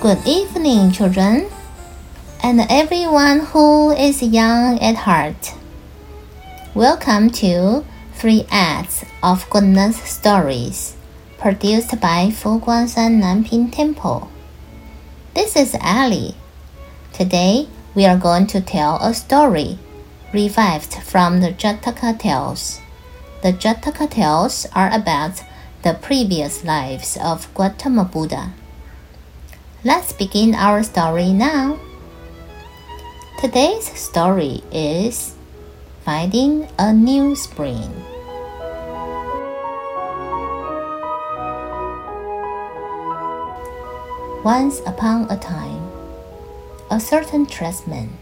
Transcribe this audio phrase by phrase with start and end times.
[0.00, 1.50] Good evening, children,
[2.42, 5.52] and everyone who is young at heart.
[6.72, 7.84] Welcome to
[8.14, 10.96] Three Acts of Goodness Stories,
[11.36, 14.30] produced by Foguangshan Nanping Temple.
[15.34, 16.34] This is Ali.
[17.12, 19.78] Today we are going to tell a story
[20.32, 22.80] revived from the Jataka Tales.
[23.42, 25.42] The Jataka Tales are about
[25.82, 28.54] the previous lives of Gautama Buddha.
[29.82, 31.80] Let's begin our story now.
[33.40, 35.34] Today's story is
[36.04, 37.88] Finding a New Spring.
[44.44, 45.88] Once upon a time,
[46.90, 48.18] a certain tradesman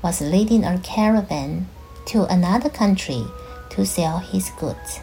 [0.00, 1.68] was leading a caravan
[2.06, 3.26] to another country
[3.76, 5.00] to sell his goods.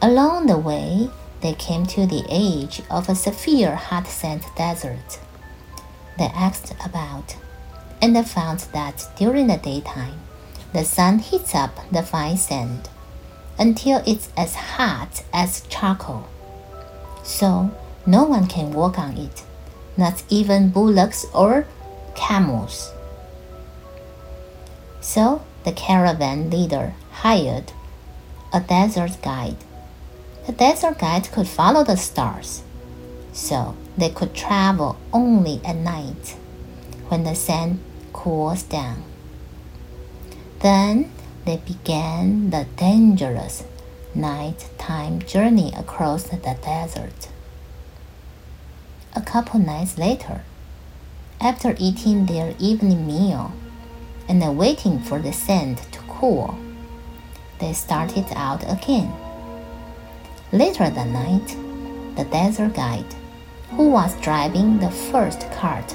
[0.00, 5.20] Along the way, they came to the edge of a severe hot sand desert.
[6.18, 7.36] They asked about,
[8.02, 10.18] and they found that during the daytime,
[10.72, 12.88] the sun heats up the fine sand
[13.58, 16.26] until it's as hot as charcoal.
[17.22, 17.70] So
[18.06, 19.44] no one can walk on it,
[19.96, 21.66] not even bullocks or
[22.14, 22.92] camels.
[25.00, 27.72] So the caravan leader hired
[28.52, 29.56] a desert guide
[30.48, 32.62] the desert guide could follow the stars,
[33.34, 36.36] so they could travel only at night
[37.08, 37.78] when the sand
[38.14, 39.04] cools down.
[40.60, 41.12] Then
[41.44, 43.62] they began the dangerous
[44.14, 47.28] nighttime journey across the desert.
[49.14, 50.44] A couple nights later,
[51.42, 53.52] after eating their evening meal
[54.26, 56.58] and waiting for the sand to cool,
[57.58, 59.12] they started out again.
[60.52, 61.56] Later that night,
[62.16, 63.14] the desert guide,
[63.72, 65.94] who was driving the first cart,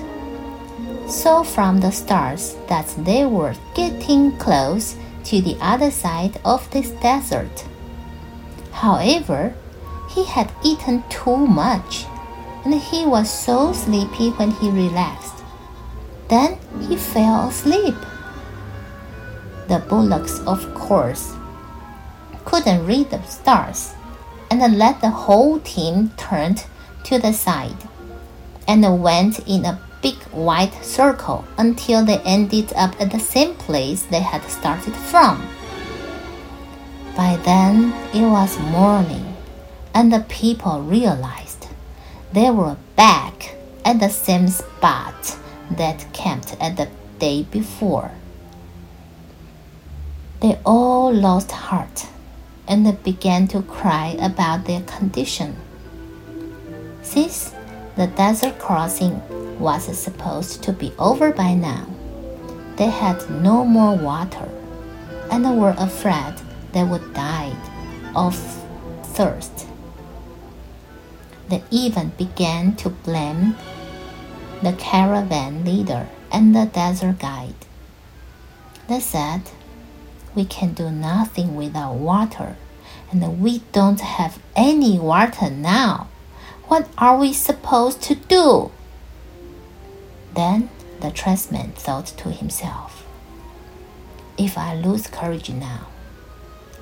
[1.07, 6.91] saw from the stars that they were getting close to the other side of this
[7.01, 7.65] desert.
[8.71, 9.55] However,
[10.11, 12.05] he had eaten too much,
[12.63, 15.43] and he was so sleepy when he relaxed.
[16.27, 17.95] Then he fell asleep.
[19.67, 21.33] The bullocks, of course,
[22.45, 23.95] couldn't read the stars
[24.61, 26.55] and let the whole team turn
[27.03, 27.87] to the side
[28.67, 34.03] and went in a big white circle until they ended up at the same place
[34.03, 35.41] they had started from.
[37.15, 39.35] By then it was morning,
[39.93, 41.67] and the people realized
[42.31, 43.55] they were back
[43.85, 45.37] at the same spot
[45.71, 48.11] that camped at the day before.
[50.41, 52.07] They all lost heart
[52.73, 55.55] and began to cry about their condition.
[57.03, 57.53] Since
[57.95, 59.21] the desert crossing
[59.59, 61.85] was supposed to be over by now,
[62.77, 64.49] they had no more water
[65.29, 66.33] and were afraid
[66.71, 67.53] they would die
[68.15, 68.35] of
[69.03, 69.67] thirst.
[71.49, 73.55] They even began to blame
[74.63, 77.53] the caravan leader and the desert guide.
[78.87, 79.41] They said
[80.33, 82.57] we can do nothing without water,
[83.13, 86.07] and we don't have any water now.
[86.65, 88.71] What are we supposed to do?
[90.33, 90.69] Then
[90.99, 93.05] the tradesman thought to himself,
[94.35, 95.87] If I lose courage now,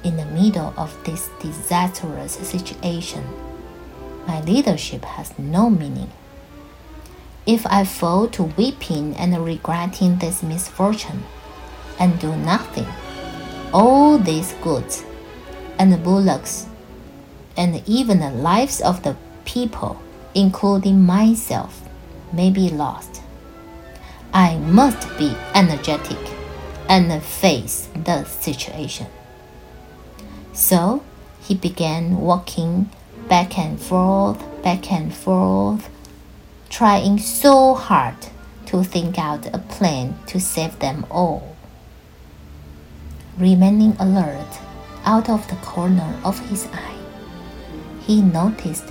[0.03, 3.25] in the middle of this disastrous situation,
[4.25, 6.11] my leadership has no meaning.
[7.45, 11.23] If I fall to weeping and regretting this misfortune
[11.99, 12.87] and do nothing,
[13.73, 15.03] all these goods
[15.81, 16.67] and the bullocks
[17.57, 19.99] and even the lives of the people,
[20.35, 21.81] including myself,
[22.31, 23.23] may be lost.
[24.31, 26.19] I must be energetic
[26.87, 29.07] and face the situation.
[30.53, 31.03] So
[31.41, 32.91] he began walking
[33.27, 35.89] back and forth, back and forth,
[36.69, 38.17] trying so hard
[38.67, 41.55] to think out a plan to save them all
[43.39, 44.59] remaining alert
[45.05, 46.97] out of the corner of his eye.
[48.01, 48.85] He noticed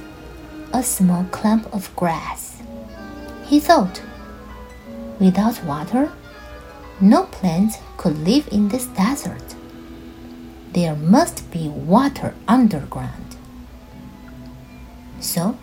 [0.72, 2.62] a small clump of grass.
[3.44, 4.02] He thought,
[5.18, 6.10] without water,
[7.00, 9.54] no plants could live in this desert.
[10.72, 13.36] There must be water underground.
[15.20, 15.56] So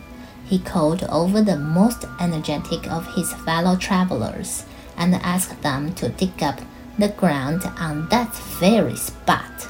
[0.46, 4.66] he called over the most energetic of his fellow travelers
[4.98, 6.60] and asked them to dig up
[6.98, 9.70] the ground on that very spot.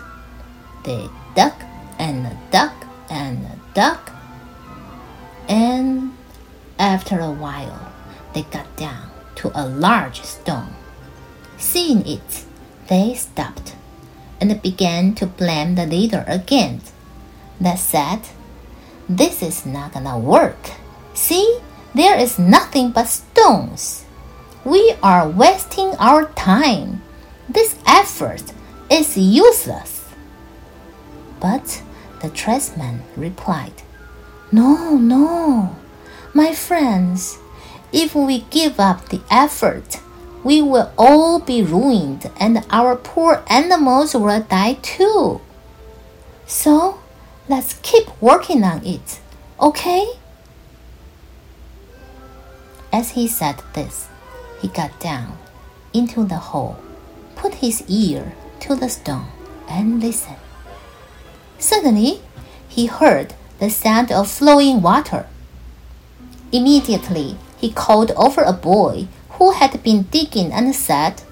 [0.87, 1.51] They dug
[1.99, 2.71] and dug
[3.09, 3.43] and
[3.73, 3.99] dug,
[5.49, 6.15] and
[6.79, 7.91] After a while,
[8.31, 10.71] they got down to a large stone.
[11.57, 12.45] Seeing it,
[12.87, 13.75] they stopped
[14.39, 16.79] and began to blame the leader again.
[17.59, 18.21] They said,
[19.09, 20.71] This is not gonna work.
[21.13, 21.59] See,
[21.93, 24.05] there is nothing but stones.
[24.63, 27.01] We are wasting our time.
[27.49, 28.53] This effort
[28.89, 29.96] is useless.
[31.39, 31.81] But
[32.21, 33.83] the tradesman replied,
[34.51, 35.75] No, no,
[36.33, 37.37] my friends,
[37.91, 40.01] if we give up the effort,
[40.43, 45.41] we will all be ruined and our poor animals will die too.
[46.45, 46.99] So
[47.49, 49.19] let's keep working on it,
[49.59, 50.07] okay?
[52.91, 54.07] As he said this,
[54.61, 55.37] he got down
[55.93, 56.77] into the hole,
[57.35, 59.27] put his ear to the stone,
[59.69, 60.46] and listened.
[61.59, 62.21] Suddenly,
[62.67, 65.25] he heard the sound of flowing water.
[66.51, 71.23] Immediately, he called over a boy who had been digging and said,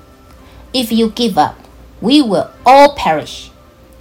[0.73, 1.57] If you give up,
[2.01, 3.51] we will all perish.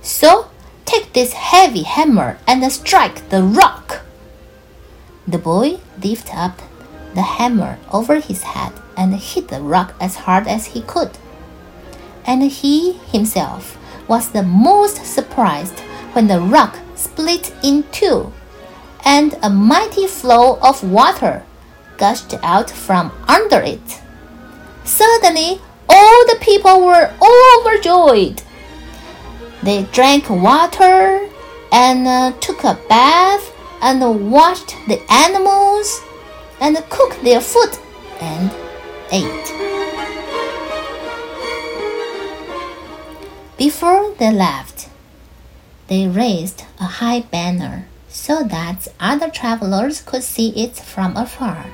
[0.02, 0.50] So
[0.84, 4.02] take this heavy hammer and strike the rock.
[5.26, 6.60] The boy lifted up
[7.14, 11.12] the hammer over his head and hit the rock as hard as he could.
[12.26, 13.78] And he himself
[14.08, 15.80] was the most surprised
[16.14, 18.32] when the rock split in two
[19.04, 21.44] and a mighty flow of water
[21.98, 24.00] gushed out from under it.
[24.84, 28.42] Suddenly, all the people were overjoyed.
[29.62, 31.28] They drank water
[31.72, 33.52] and uh, took a bath
[33.82, 36.00] and washed the animals
[36.60, 37.76] and cooked their food
[38.20, 38.50] and
[39.12, 39.48] ate.
[43.56, 44.73] Before they left,
[45.88, 51.66] they raised a high banner so that other travelers could see it from afar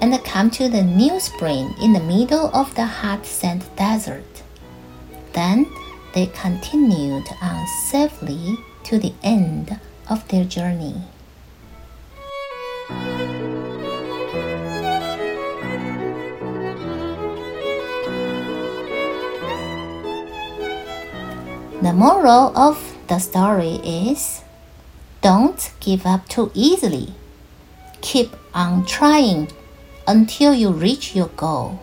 [0.00, 4.42] and come to the new spring in the middle of the hot sand desert.
[5.32, 5.66] Then
[6.12, 9.78] they continued on safely to the end
[10.08, 11.02] of their journey.
[21.80, 24.42] The moral of the story is
[25.20, 27.14] don't give up too easily.
[28.00, 29.50] Keep on trying
[30.06, 31.80] until you reach your goal.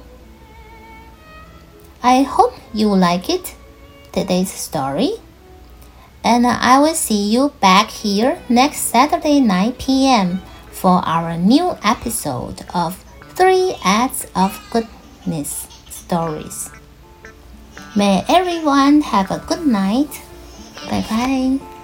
[2.02, 3.56] I hope you like it,
[4.14, 5.14] today's story.
[6.24, 10.42] And I will see you back here next Saturday 9 p.m.
[10.72, 13.04] for our new episode of
[13.36, 16.72] 3 Acts of Goodness Stories.
[17.96, 20.22] May everyone have a good night.
[20.90, 21.75] 拜拜。